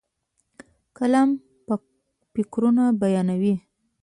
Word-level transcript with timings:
قلم 0.97 1.29
فکرونه 2.33 2.83
بیانوي. 2.99 3.55